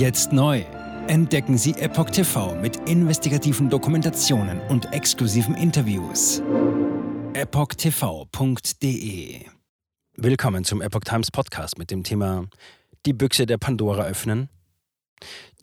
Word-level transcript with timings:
Jetzt 0.00 0.32
neu. 0.32 0.64
Entdecken 1.08 1.58
Sie 1.58 1.72
Epoch 1.72 2.08
TV 2.08 2.54
mit 2.54 2.88
investigativen 2.88 3.68
Dokumentationen 3.68 4.58
und 4.68 4.94
exklusiven 4.94 5.54
Interviews. 5.54 6.40
EpochTV.de 7.34 8.54
Willkommen 10.16 10.64
zum 10.64 10.80
Epoch 10.80 11.02
Times 11.04 11.30
Podcast 11.30 11.76
mit 11.76 11.90
dem 11.90 12.02
Thema 12.02 12.46
Die 13.04 13.12
Büchse 13.12 13.44
der 13.44 13.58
Pandora 13.58 14.04
öffnen. 14.04 14.48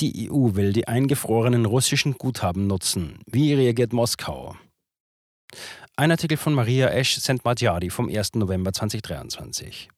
Die 0.02 0.30
EU 0.30 0.54
will 0.54 0.72
die 0.72 0.88
eingefrorenen 0.88 1.66
russischen 1.66 2.14
Guthaben 2.14 2.68
nutzen. 2.68 3.18
Wie 3.26 3.56
reagiert 3.56 3.92
Moskau? 3.92 4.56
Ein 5.96 6.12
Artikel 6.12 6.38
von 6.38 6.54
Maria 6.54 6.90
Esch 6.90 7.18
Sentmadjadi 7.18 7.90
vom 7.90 8.08
1. 8.08 8.36
November 8.36 8.72
2023. 8.72 9.90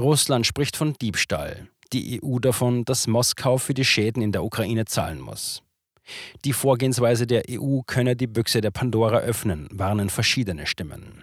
Russland 0.00 0.44
spricht 0.44 0.76
von 0.76 0.94
Diebstahl, 0.94 1.68
die 1.92 2.22
EU 2.22 2.38
davon, 2.38 2.84
dass 2.84 3.06
Moskau 3.06 3.58
für 3.58 3.74
die 3.74 3.84
Schäden 3.84 4.22
in 4.22 4.32
der 4.32 4.44
Ukraine 4.44 4.84
zahlen 4.84 5.20
muss. 5.20 5.62
Die 6.44 6.52
Vorgehensweise 6.52 7.26
der 7.26 7.44
EU 7.48 7.80
könne 7.86 8.16
die 8.16 8.26
Büchse 8.26 8.60
der 8.60 8.70
Pandora 8.70 9.18
öffnen, 9.18 9.68
warnen 9.72 10.10
verschiedene 10.10 10.66
Stimmen. 10.66 11.22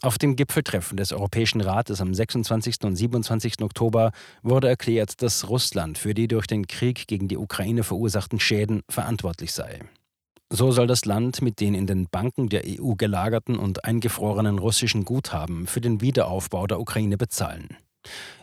Auf 0.00 0.16
dem 0.16 0.36
Gipfeltreffen 0.36 0.96
des 0.96 1.12
Europäischen 1.12 1.60
Rates 1.60 2.00
am 2.00 2.14
26. 2.14 2.84
und 2.84 2.94
27. 2.94 3.62
Oktober 3.62 4.12
wurde 4.42 4.68
erklärt, 4.68 5.22
dass 5.22 5.48
Russland 5.48 5.98
für 5.98 6.14
die 6.14 6.28
durch 6.28 6.46
den 6.46 6.68
Krieg 6.68 7.08
gegen 7.08 7.26
die 7.26 7.36
Ukraine 7.36 7.82
verursachten 7.82 8.38
Schäden 8.38 8.82
verantwortlich 8.88 9.52
sei. 9.52 9.80
So 10.50 10.70
soll 10.70 10.86
das 10.86 11.04
Land 11.04 11.42
mit 11.42 11.60
den 11.60 11.74
in 11.74 11.86
den 11.86 12.08
Banken 12.08 12.48
der 12.48 12.62
EU 12.64 12.94
gelagerten 12.94 13.58
und 13.58 13.84
eingefrorenen 13.84 14.58
russischen 14.58 15.04
Guthaben 15.04 15.66
für 15.66 15.80
den 15.80 16.00
Wiederaufbau 16.00 16.68
der 16.68 16.80
Ukraine 16.80 17.18
bezahlen. 17.18 17.76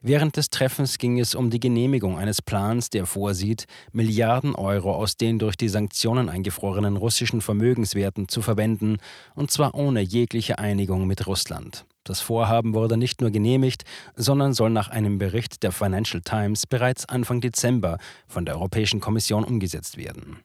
Während 0.01 0.37
des 0.37 0.49
Treffens 0.49 0.97
ging 0.97 1.19
es 1.19 1.35
um 1.35 1.49
die 1.49 1.59
Genehmigung 1.59 2.17
eines 2.17 2.41
Plans, 2.41 2.89
der 2.89 3.05
vorsieht, 3.05 3.65
Milliarden 3.91 4.55
Euro 4.55 4.93
aus 4.93 5.17
den 5.17 5.39
durch 5.39 5.55
die 5.55 5.69
Sanktionen 5.69 6.29
eingefrorenen 6.29 6.97
russischen 6.97 7.41
Vermögenswerten 7.41 8.27
zu 8.27 8.41
verwenden, 8.41 8.97
und 9.35 9.51
zwar 9.51 9.75
ohne 9.75 10.01
jegliche 10.01 10.59
Einigung 10.59 11.07
mit 11.07 11.25
Russland. 11.27 11.85
Das 12.03 12.21
Vorhaben 12.21 12.75
wurde 12.75 12.97
nicht 12.97 13.21
nur 13.21 13.31
genehmigt, 13.31 13.83
sondern 14.15 14.53
soll 14.53 14.69
nach 14.69 14.89
einem 14.89 15.17
Bericht 15.17 15.63
der 15.63 15.71
Financial 15.71 16.21
Times 16.21 16.67
bereits 16.67 17.09
Anfang 17.09 17.41
Dezember 17.41 17.97
von 18.27 18.45
der 18.45 18.55
Europäischen 18.55 18.99
Kommission 18.99 19.43
umgesetzt 19.43 19.97
werden. 19.97 20.37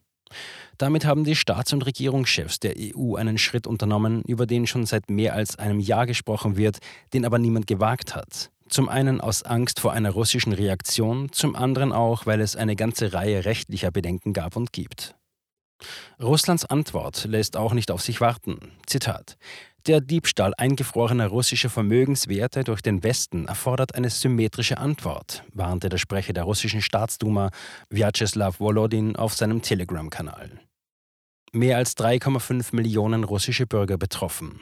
Damit 0.79 1.05
haben 1.05 1.25
die 1.25 1.37
Staats- 1.37 1.75
und 1.75 1.85
Regierungschefs 1.85 2.61
der 2.61 2.75
EU 2.79 3.17
einen 3.17 3.37
Schritt 3.37 3.67
unternommen, 3.67 4.23
über 4.23 4.47
den 4.47 4.67
schon 4.67 4.87
seit 4.87 5.11
mehr 5.11 5.35
als 5.35 5.59
einem 5.59 5.81
Jahr 5.81 6.07
gesprochen 6.07 6.57
wird, 6.57 6.79
den 7.13 7.27
aber 7.27 7.39
niemand 7.39 7.67
gewagt 7.67 8.15
hat. 8.15 8.51
Zum 8.71 8.89
einen 8.89 9.21
aus 9.21 9.43
Angst 9.43 9.81
vor 9.81 9.93
einer 9.93 10.11
russischen 10.11 10.53
Reaktion, 10.53 11.33
zum 11.33 11.57
anderen 11.57 11.93
auch, 11.93 12.27
weil 12.27 12.41
es 12.41 12.57
eine 12.57 12.77
ganze 12.77 13.13
Reihe 13.13 13.45
rechtlicher 13.45 13.91
Bedenken 13.91 14.33
gab 14.33 14.57
und 14.57 14.73
gibt. 14.73 15.17
Russlands 16.23 16.67
Antwort 16.67 17.25
lässt 17.25 17.57
auch 17.57 17.73
nicht 17.73 17.91
auf 17.91 18.03
sich 18.03 18.21
warten. 18.21 18.59
Zitat 18.87 19.37
der 19.87 20.03
Diebstahl 20.03 20.53
eingefrorener 20.59 21.29
russischer 21.29 21.71
Vermögenswerte 21.71 22.65
durch 22.65 22.83
den 22.83 23.03
Westen 23.03 23.47
erfordert 23.47 23.95
eine 23.95 24.11
symmetrische 24.11 24.77
Antwort, 24.77 25.43
warnte 25.55 25.89
der 25.89 25.97
Sprecher 25.97 26.35
der 26.35 26.45
russischen 26.45 26.83
Staatsduma 26.83 27.51
Vyacheslav 27.89 28.61
Volodin 28.61 29.17
auf 29.17 29.33
seinem 29.35 29.63
Telegram-Kanal. 29.63 30.51
Mehr 31.53 31.79
als 31.79 31.97
3,5 31.97 32.77
Millionen 32.77 33.25
russische 33.25 33.67
Bürger 33.67 33.97
betroffen. 33.97 34.61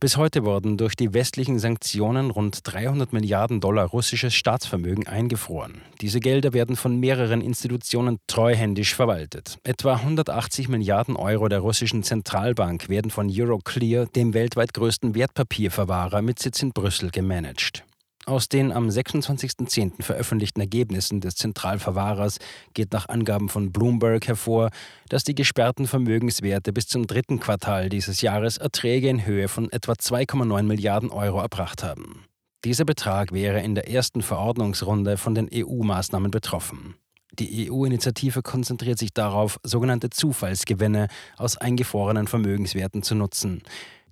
Bis 0.00 0.16
heute 0.16 0.44
wurden 0.44 0.76
durch 0.76 0.96
die 0.96 1.14
westlichen 1.14 1.58
Sanktionen 1.58 2.30
rund 2.30 2.60
300 2.64 3.12
Milliarden 3.12 3.60
Dollar 3.60 3.86
russisches 3.86 4.34
Staatsvermögen 4.34 5.06
eingefroren. 5.06 5.82
Diese 6.00 6.20
Gelder 6.20 6.52
werden 6.52 6.76
von 6.76 6.98
mehreren 6.98 7.40
Institutionen 7.40 8.18
treuhändisch 8.26 8.94
verwaltet. 8.94 9.58
Etwa 9.64 9.94
180 9.94 10.68
Milliarden 10.68 11.16
Euro 11.16 11.48
der 11.48 11.60
russischen 11.60 12.02
Zentralbank 12.02 12.88
werden 12.88 13.10
von 13.10 13.30
Euroclear, 13.30 14.06
dem 14.06 14.34
weltweit 14.34 14.74
größten 14.74 15.14
Wertpapierverwahrer 15.14 16.22
mit 16.22 16.38
Sitz 16.38 16.62
in 16.62 16.72
Brüssel, 16.72 17.10
gemanagt. 17.10 17.84
Aus 18.26 18.48
den 18.48 18.72
am 18.72 18.88
26.10. 18.88 20.02
veröffentlichten 20.02 20.60
Ergebnissen 20.60 21.20
des 21.20 21.34
Zentralverwahrers 21.34 22.38
geht 22.72 22.92
nach 22.92 23.08
Angaben 23.10 23.50
von 23.50 23.70
Bloomberg 23.70 24.26
hervor, 24.26 24.70
dass 25.10 25.24
die 25.24 25.34
gesperrten 25.34 25.86
Vermögenswerte 25.86 26.72
bis 26.72 26.86
zum 26.86 27.06
dritten 27.06 27.38
Quartal 27.38 27.90
dieses 27.90 28.22
Jahres 28.22 28.56
Erträge 28.56 29.10
in 29.10 29.26
Höhe 29.26 29.48
von 29.48 29.70
etwa 29.70 29.92
2,9 29.92 30.62
Milliarden 30.62 31.10
Euro 31.10 31.38
erbracht 31.40 31.82
haben. 31.82 32.24
Dieser 32.64 32.86
Betrag 32.86 33.32
wäre 33.32 33.60
in 33.60 33.74
der 33.74 33.90
ersten 33.90 34.22
Verordnungsrunde 34.22 35.18
von 35.18 35.34
den 35.34 35.50
EU-Maßnahmen 35.52 36.30
betroffen. 36.30 36.94
Die 37.38 37.70
EU-Initiative 37.70 38.40
konzentriert 38.40 38.98
sich 38.98 39.12
darauf, 39.12 39.58
sogenannte 39.64 40.08
Zufallsgewinne 40.08 41.08
aus 41.36 41.58
eingefrorenen 41.58 42.26
Vermögenswerten 42.26 43.02
zu 43.02 43.14
nutzen. 43.16 43.62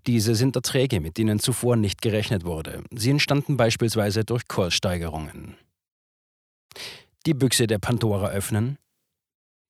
Diese 0.06 0.34
sind 0.34 0.56
Erträge, 0.56 1.00
mit 1.00 1.16
denen 1.16 1.38
zuvor 1.38 1.76
nicht 1.76 2.02
gerechnet 2.02 2.44
wurde. 2.44 2.82
Sie 2.90 3.10
entstanden 3.10 3.56
beispielsweise 3.56 4.24
durch 4.24 4.48
Kurssteigerungen. 4.48 5.56
Die 7.26 7.34
Büchse 7.34 7.66
der 7.68 7.78
Pandora 7.78 8.30
öffnen. 8.30 8.78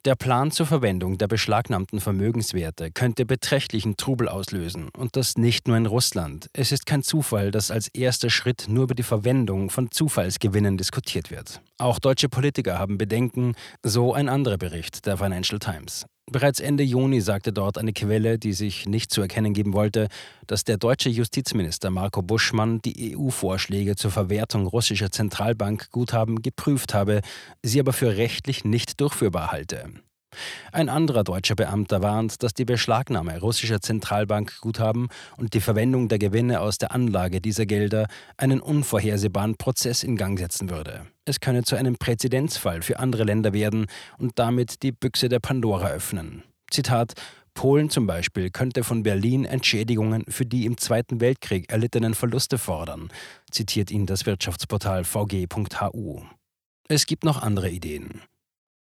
Der 0.05 0.17
Plan 0.17 0.51
zur 0.51 0.67
Verwendung 0.67 1.17
der 1.17 1.29
beschlagnahmten 1.29 2.01
Vermögenswerte 2.01 2.91
könnte 2.91 3.25
beträchtlichen 3.25 3.97
Trubel 3.97 4.29
auslösen, 4.29 4.89
und 4.97 5.15
das 5.15 5.37
nicht 5.37 5.69
nur 5.69 5.77
in 5.77 5.87
Russland. 5.87 6.49
Es 6.55 6.73
ist 6.73 6.87
kein 6.87 7.05
Zufall, 7.05 7.53
dass 7.53 7.71
als 7.71 7.87
erster 7.89 8.29
Schritt 8.29 8.67
nur 8.69 8.85
über 8.85 8.97
die 8.97 9.05
Verwendung 9.05 9.71
von 9.71 9.93
Zufallsgewinnen 9.93 10.77
diskutiert 10.77 11.31
wird. 11.31 11.61
Auch 11.79 12.01
deutsche 12.01 12.29
Politiker 12.29 12.81
haben 12.81 12.99
Bedenken, 12.99 13.55
so 13.85 14.13
ein 14.13 14.29
anderer 14.29 14.59
Bericht 14.59 15.07
der 15.07 15.19
Financial 15.19 15.61
Times. 15.61 16.05
Bereits 16.33 16.61
Ende 16.61 16.83
Juni 16.83 17.21
sagte 17.21 17.53
dort 17.53 17.77
eine 17.77 17.93
Quelle, 17.93 18.39
die 18.39 18.55
sich 18.55 18.87
nicht 18.87 19.13
zu 19.13 19.21
erkennen 19.21 19.53
geben 19.53 19.75
wollte, 19.75 20.09
dass 20.47 20.65
der 20.65 20.79
deutsche 20.79 21.11
Justizminister 21.11 21.91
Marco 21.91 22.23
Buschmann 22.23 22.81
die 22.81 23.15
EU-Vorschläge 23.15 23.97
zur 23.97 24.11
Verwertung 24.11 24.67
russischer 24.67 25.11
Zentralbankguthaben 25.11 26.41
geprüft 26.41 26.95
habe, 26.95 27.21
sie 27.63 27.79
aber 27.79 27.93
für 27.93 28.17
rechtlich 28.17 28.65
nicht 28.65 28.99
durchführbar 29.03 29.53
halte. 29.53 29.91
Ein 30.73 30.89
anderer 30.89 31.23
deutscher 31.23 31.55
Beamter 31.55 32.01
warnt, 32.01 32.43
dass 32.43 32.55
die 32.55 32.65
Beschlagnahme 32.65 33.39
russischer 33.39 33.83
Zentralbankguthaben 33.83 35.09
und 35.37 35.53
die 35.53 35.61
Verwendung 35.61 36.09
der 36.09 36.19
Gewinne 36.19 36.61
aus 36.61 36.79
der 36.79 36.93
Anlage 36.93 37.43
dieser 37.43 37.67
Gelder 37.67 38.09
einen 38.39 38.61
unvorhersehbaren 38.61 39.57
Prozess 39.57 40.03
in 40.03 40.17
Gang 40.17 40.39
setzen 40.39 40.71
würde. 40.71 41.07
Es 41.25 41.41
könne 41.41 41.63
zu 41.63 41.77
einem 41.77 41.97
Präzedenzfall 41.97 42.83
für 42.83 42.99
andere 42.99 43.25
Länder 43.25 43.53
werden 43.53 43.87
und 44.19 44.39
damit 44.39 44.83
die 44.83 44.93
Büchse 44.93 45.29
der 45.29 45.39
Pandora 45.39 45.89
öffnen. 45.89 46.43
Zitat 46.71 47.15
Polen 47.55 47.91
zum 47.91 48.07
Beispiel 48.07 48.51
könnte 48.51 48.83
von 48.83 49.03
Berlin 49.03 49.45
Entschädigungen 49.45 50.25
für 50.27 50.47
die 50.47 50.65
im 50.65 50.79
Zweiten 50.79 51.21
Weltkrieg 51.21 51.71
erlittenen 51.71 52.15
Verluste 52.15 52.59
fordern, 52.59 53.11
zitiert 53.51 53.91
ihn 53.91 54.07
das 54.07 54.27
Wirtschaftsportal 54.27 55.05
vg.hu. 55.05 56.23
Es 56.89 57.07
gibt 57.07 57.25
noch 57.25 57.43
andere 57.43 57.71
Ideen. 57.71 58.23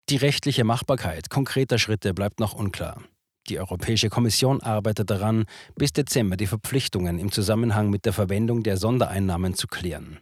Die 0.08 0.16
rechtliche 0.16 0.64
Machbarkeit 0.64 1.30
konkreter 1.30 1.78
Schritte 1.78 2.14
bleibt 2.14 2.40
noch 2.40 2.54
unklar. 2.54 3.02
Die 3.48 3.58
Europäische 3.58 4.08
Kommission 4.08 4.60
arbeitet 4.60 5.10
daran, 5.10 5.44
bis 5.76 5.92
Dezember 5.92 6.36
die 6.36 6.46
Verpflichtungen 6.46 7.18
im 7.18 7.30
Zusammenhang 7.30 7.90
mit 7.90 8.04
der 8.04 8.12
Verwendung 8.12 8.62
der 8.62 8.76
Sondereinnahmen 8.76 9.54
zu 9.54 9.66
klären. 9.66 10.18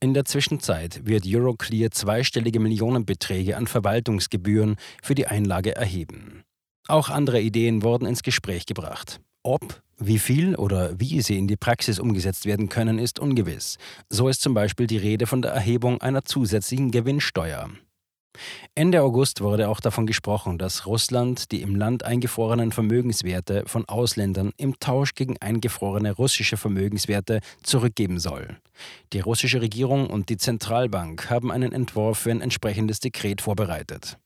In 0.00 0.14
der 0.14 0.24
Zwischenzeit 0.24 1.00
wird 1.04 1.24
Euroclear 1.26 1.90
zweistellige 1.90 2.60
Millionenbeträge 2.60 3.56
an 3.56 3.66
Verwaltungsgebühren 3.66 4.76
für 5.02 5.14
die 5.14 5.26
Einlage 5.26 5.74
erheben. 5.74 6.44
Auch 6.88 7.08
andere 7.08 7.40
Ideen 7.40 7.82
wurden 7.82 8.06
ins 8.06 8.22
Gespräch 8.22 8.66
gebracht. 8.66 9.20
Ob, 9.42 9.82
wie 9.98 10.18
viel 10.18 10.56
oder 10.56 10.98
wie 11.00 11.20
sie 11.22 11.38
in 11.38 11.48
die 11.48 11.56
Praxis 11.56 11.98
umgesetzt 11.98 12.46
werden 12.46 12.68
können, 12.68 12.98
ist 12.98 13.18
ungewiss. 13.18 13.78
So 14.08 14.28
ist 14.28 14.42
zum 14.42 14.54
Beispiel 14.54 14.86
die 14.86 14.98
Rede 14.98 15.26
von 15.26 15.42
der 15.42 15.52
Erhebung 15.52 16.00
einer 16.00 16.24
zusätzlichen 16.24 16.90
Gewinnsteuer. 16.90 17.70
Ende 18.78 19.00
August 19.00 19.40
wurde 19.40 19.70
auch 19.70 19.80
davon 19.80 20.06
gesprochen, 20.06 20.58
dass 20.58 20.84
Russland 20.84 21.50
die 21.50 21.62
im 21.62 21.76
Land 21.76 22.04
eingefrorenen 22.04 22.72
Vermögenswerte 22.72 23.62
von 23.64 23.88
Ausländern 23.88 24.52
im 24.58 24.78
Tausch 24.78 25.14
gegen 25.14 25.38
eingefrorene 25.38 26.12
russische 26.12 26.58
Vermögenswerte 26.58 27.40
zurückgeben 27.62 28.20
soll. 28.20 28.58
Die 29.14 29.20
russische 29.20 29.62
Regierung 29.62 30.10
und 30.10 30.28
die 30.28 30.36
Zentralbank 30.36 31.30
haben 31.30 31.50
einen 31.50 31.72
Entwurf 31.72 32.18
für 32.18 32.30
ein 32.30 32.42
entsprechendes 32.42 33.00
Dekret 33.00 33.40
vorbereitet. 33.40 34.18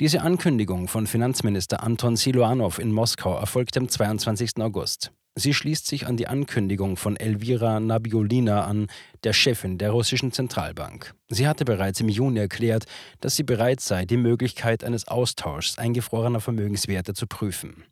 Diese 0.00 0.22
Ankündigung 0.22 0.88
von 0.88 1.06
Finanzminister 1.06 1.82
Anton 1.82 2.16
Siluanov 2.16 2.78
in 2.78 2.92
Moskau 2.92 3.36
erfolgte 3.36 3.80
am 3.80 3.90
22. 3.90 4.52
August. 4.58 5.12
Sie 5.38 5.52
schließt 5.52 5.86
sich 5.86 6.06
an 6.06 6.16
die 6.16 6.28
Ankündigung 6.28 6.96
von 6.96 7.14
Elvira 7.14 7.78
Nabiulina 7.78 8.64
an, 8.64 8.86
der 9.22 9.34
Chefin 9.34 9.76
der 9.76 9.90
russischen 9.90 10.32
Zentralbank. 10.32 11.14
Sie 11.28 11.46
hatte 11.46 11.66
bereits 11.66 12.00
im 12.00 12.08
Juni 12.08 12.38
erklärt, 12.38 12.86
dass 13.20 13.36
sie 13.36 13.42
bereit 13.42 13.80
sei, 13.80 14.06
die 14.06 14.16
Möglichkeit 14.16 14.82
eines 14.82 15.06
Austauschs 15.08 15.76
eingefrorener 15.76 16.40
Vermögenswerte 16.40 17.12
zu 17.12 17.26
prüfen. 17.26 17.84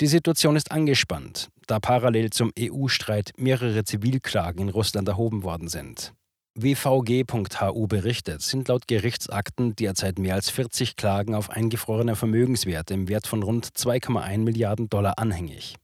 Die 0.00 0.08
Situation 0.08 0.56
ist 0.56 0.72
angespannt, 0.72 1.50
da 1.68 1.78
parallel 1.78 2.30
zum 2.30 2.50
EU-Streit 2.58 3.30
mehrere 3.36 3.84
Zivilklagen 3.84 4.62
in 4.62 4.68
Russland 4.68 5.06
erhoben 5.06 5.44
worden 5.44 5.68
sind. 5.68 6.14
WVG.hu 6.58 7.86
berichtet, 7.86 8.42
sind 8.42 8.66
laut 8.66 8.88
Gerichtsakten 8.88 9.76
derzeit 9.76 10.18
mehr 10.18 10.34
als 10.34 10.50
40 10.50 10.96
Klagen 10.96 11.34
auf 11.34 11.48
eingefrorene 11.48 12.16
Vermögenswerte 12.16 12.92
im 12.94 13.08
Wert 13.08 13.28
von 13.28 13.44
rund 13.44 13.66
2,1 13.66 14.38
Milliarden 14.38 14.88
Dollar 14.88 15.18
anhängig. 15.18 15.76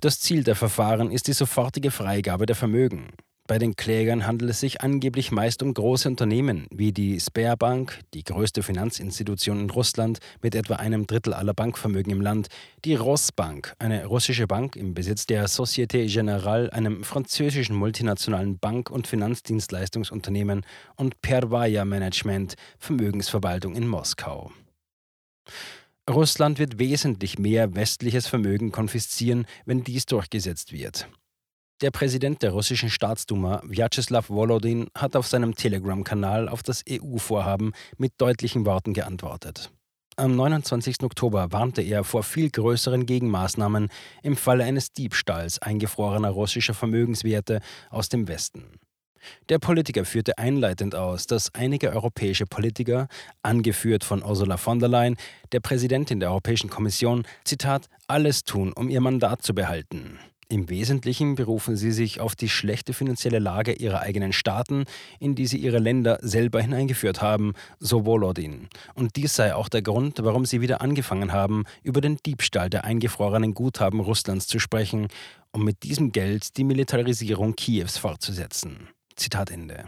Das 0.00 0.20
Ziel 0.20 0.44
der 0.44 0.56
Verfahren 0.56 1.10
ist 1.10 1.28
die 1.28 1.32
sofortige 1.32 1.90
Freigabe 1.90 2.46
der 2.46 2.56
Vermögen. 2.56 3.08
Bei 3.46 3.58
den 3.58 3.76
Klägern 3.76 4.26
handelt 4.26 4.52
es 4.52 4.60
sich 4.60 4.80
angeblich 4.80 5.30
meist 5.30 5.62
um 5.62 5.74
große 5.74 6.08
Unternehmen 6.08 6.66
wie 6.70 6.92
die 6.92 7.20
Sberbank, 7.20 8.00
die 8.14 8.24
größte 8.24 8.62
Finanzinstitution 8.62 9.60
in 9.60 9.68
Russland 9.68 10.18
mit 10.40 10.54
etwa 10.54 10.76
einem 10.76 11.06
Drittel 11.06 11.34
aller 11.34 11.52
Bankvermögen 11.52 12.10
im 12.10 12.22
Land, 12.22 12.48
die 12.86 12.94
Rosbank, 12.94 13.74
eine 13.78 14.06
russische 14.06 14.46
Bank 14.46 14.76
im 14.76 14.94
Besitz 14.94 15.26
der 15.26 15.46
Société 15.46 16.06
Générale, 16.06 16.70
einem 16.70 17.04
französischen 17.04 17.76
multinationalen 17.76 18.58
Bank- 18.58 18.90
und 18.90 19.06
Finanzdienstleistungsunternehmen, 19.06 20.64
und 20.96 21.20
Pervaya 21.20 21.84
Management, 21.84 22.54
Vermögensverwaltung 22.78 23.74
in 23.74 23.86
Moskau. 23.86 24.52
Russland 26.10 26.58
wird 26.58 26.78
wesentlich 26.78 27.38
mehr 27.38 27.74
westliches 27.74 28.26
Vermögen 28.26 28.72
konfiszieren, 28.72 29.46
wenn 29.64 29.84
dies 29.84 30.04
durchgesetzt 30.04 30.72
wird. 30.72 31.08
Der 31.80 31.90
Präsident 31.90 32.42
der 32.42 32.52
russischen 32.52 32.90
Staatsduma, 32.90 33.62
Vyacheslav 33.64 34.28
Volodin, 34.28 34.88
hat 34.94 35.16
auf 35.16 35.26
seinem 35.26 35.54
Telegram-Kanal 35.54 36.48
auf 36.48 36.62
das 36.62 36.84
EU-Vorhaben 36.88 37.72
mit 37.96 38.12
deutlichen 38.18 38.66
Worten 38.66 38.92
geantwortet. 38.92 39.70
Am 40.16 40.36
29. 40.36 41.02
Oktober 41.02 41.50
warnte 41.50 41.82
er 41.82 42.04
vor 42.04 42.22
viel 42.22 42.50
größeren 42.50 43.06
Gegenmaßnahmen 43.06 43.88
im 44.22 44.36
Falle 44.36 44.64
eines 44.64 44.92
Diebstahls 44.92 45.60
eingefrorener 45.60 46.30
russischer 46.30 46.74
Vermögenswerte 46.74 47.60
aus 47.90 48.10
dem 48.10 48.28
Westen. 48.28 48.78
Der 49.48 49.58
Politiker 49.58 50.04
führte 50.04 50.38
einleitend 50.38 50.94
aus, 50.94 51.26
dass 51.26 51.54
einige 51.54 51.90
europäische 51.90 52.46
Politiker, 52.46 53.08
angeführt 53.42 54.04
von 54.04 54.22
Ursula 54.22 54.56
von 54.56 54.78
der 54.78 54.88
Leyen, 54.88 55.16
der 55.52 55.60
Präsidentin 55.60 56.20
der 56.20 56.30
Europäischen 56.30 56.70
Kommission, 56.70 57.24
Zitat, 57.44 57.88
alles 58.06 58.44
tun, 58.44 58.72
um 58.74 58.88
ihr 58.88 59.00
Mandat 59.00 59.42
zu 59.42 59.54
behalten. 59.54 60.18
Im 60.48 60.68
Wesentlichen 60.68 61.36
berufen 61.36 61.76
sie 61.76 61.90
sich 61.90 62.20
auf 62.20 62.36
die 62.36 62.48
schlechte 62.48 62.92
finanzielle 62.92 63.38
Lage 63.38 63.72
ihrer 63.72 64.00
eigenen 64.00 64.32
Staaten, 64.32 64.84
in 65.18 65.34
die 65.34 65.46
sie 65.46 65.56
ihre 65.56 65.78
Länder 65.78 66.18
selber 66.20 66.60
hineingeführt 66.60 67.22
haben, 67.22 67.54
so 67.80 68.04
Volodin. 68.04 68.68
Und 68.94 69.16
dies 69.16 69.34
sei 69.34 69.54
auch 69.54 69.68
der 69.68 69.82
Grund, 69.82 70.22
warum 70.22 70.44
sie 70.44 70.60
wieder 70.60 70.80
angefangen 70.80 71.32
haben, 71.32 71.64
über 71.82 72.00
den 72.00 72.18
Diebstahl 72.24 72.68
der 72.68 72.84
eingefrorenen 72.84 73.54
Guthaben 73.54 74.00
Russlands 74.00 74.46
zu 74.46 74.58
sprechen, 74.58 75.08
um 75.50 75.64
mit 75.64 75.82
diesem 75.82 76.12
Geld 76.12 76.56
die 76.56 76.64
Militarisierung 76.64 77.56
Kiews 77.56 77.96
fortzusetzen. 77.96 78.88
Zitat 79.16 79.50
Ende. 79.50 79.84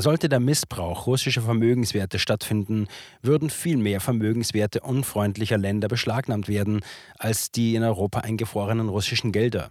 Sollte 0.00 0.28
der 0.28 0.38
Missbrauch 0.38 1.08
russischer 1.08 1.42
Vermögenswerte 1.42 2.20
stattfinden, 2.20 2.86
würden 3.20 3.50
viel 3.50 3.76
mehr 3.76 4.00
Vermögenswerte 4.00 4.80
unfreundlicher 4.80 5.58
Länder 5.58 5.88
beschlagnahmt 5.88 6.46
werden 6.46 6.82
als 7.18 7.50
die 7.50 7.74
in 7.74 7.82
Europa 7.82 8.20
eingefrorenen 8.20 8.88
russischen 8.88 9.32
Gelder. 9.32 9.70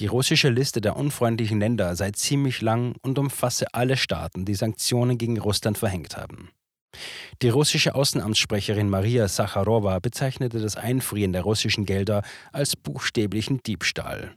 Die 0.00 0.06
russische 0.06 0.48
Liste 0.48 0.80
der 0.80 0.96
unfreundlichen 0.96 1.60
Länder 1.60 1.94
sei 1.94 2.10
ziemlich 2.10 2.60
lang 2.60 2.96
und 3.02 3.20
umfasse 3.20 3.66
alle 3.72 3.96
Staaten, 3.96 4.44
die 4.44 4.56
Sanktionen 4.56 5.16
gegen 5.16 5.38
Russland 5.38 5.78
verhängt 5.78 6.16
haben. 6.16 6.50
Die 7.40 7.50
russische 7.50 7.94
Außenamtssprecherin 7.94 8.90
Maria 8.90 9.28
Sacharowa 9.28 10.00
bezeichnete 10.00 10.58
das 10.58 10.74
Einfrieren 10.74 11.32
der 11.32 11.42
russischen 11.42 11.84
Gelder 11.84 12.22
als 12.52 12.74
buchstäblichen 12.74 13.62
Diebstahl. 13.62 14.34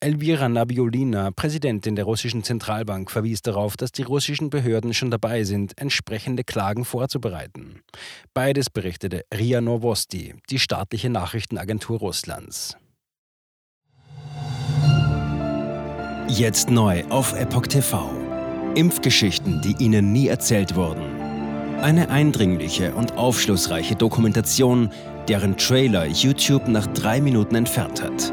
Elvira 0.00 0.48
Nabiolina, 0.48 1.30
Präsidentin 1.30 1.96
der 1.96 2.04
russischen 2.04 2.42
Zentralbank, 2.42 3.10
verwies 3.10 3.42
darauf, 3.42 3.76
dass 3.76 3.92
die 3.92 4.02
russischen 4.02 4.50
Behörden 4.50 4.94
schon 4.94 5.10
dabei 5.10 5.44
sind, 5.44 5.78
entsprechende 5.78 6.44
Klagen 6.44 6.84
vorzubereiten. 6.84 7.80
Beides 8.34 8.70
berichtete 8.70 9.24
RIA 9.34 9.60
Novosti, 9.60 10.34
die 10.50 10.58
staatliche 10.58 11.10
Nachrichtenagentur 11.10 11.98
Russlands. 11.98 12.76
Jetzt 16.28 16.70
neu 16.70 17.04
auf 17.08 17.32
Epoch 17.32 17.66
TV. 17.66 18.10
Impfgeschichten, 18.76 19.60
die 19.62 19.74
Ihnen 19.82 20.12
nie 20.12 20.28
erzählt 20.28 20.76
wurden. 20.76 21.02
Eine 21.80 22.08
eindringliche 22.08 22.94
und 22.94 23.16
aufschlussreiche 23.16 23.96
Dokumentation, 23.96 24.90
deren 25.28 25.56
Trailer 25.56 26.06
YouTube 26.06 26.68
nach 26.68 26.86
drei 26.86 27.20
Minuten 27.20 27.56
entfernt 27.56 28.02
hat. 28.02 28.32